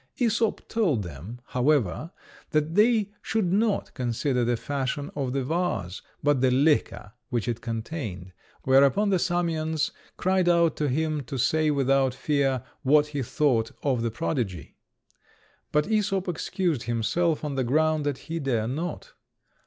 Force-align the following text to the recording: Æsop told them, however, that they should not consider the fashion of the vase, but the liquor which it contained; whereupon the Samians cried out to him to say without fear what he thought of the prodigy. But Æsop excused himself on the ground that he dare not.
Æsop 0.17 0.67
told 0.67 1.03
them, 1.03 1.41
however, 1.49 2.09
that 2.49 2.73
they 2.73 3.11
should 3.21 3.53
not 3.53 3.93
consider 3.93 4.43
the 4.43 4.57
fashion 4.57 5.11
of 5.15 5.31
the 5.31 5.43
vase, 5.43 6.01
but 6.23 6.41
the 6.41 6.49
liquor 6.49 7.11
which 7.29 7.47
it 7.47 7.61
contained; 7.61 8.33
whereupon 8.63 9.11
the 9.11 9.19
Samians 9.19 9.91
cried 10.17 10.49
out 10.49 10.75
to 10.77 10.89
him 10.89 11.21
to 11.25 11.37
say 11.37 11.69
without 11.69 12.15
fear 12.15 12.63
what 12.81 13.07
he 13.09 13.21
thought 13.21 13.73
of 13.83 14.01
the 14.01 14.09
prodigy. 14.09 14.75
But 15.71 15.85
Æsop 15.85 16.27
excused 16.27 16.81
himself 16.81 17.43
on 17.45 17.53
the 17.53 17.63
ground 17.63 18.03
that 18.03 18.17
he 18.17 18.39
dare 18.39 18.67
not. 18.67 19.13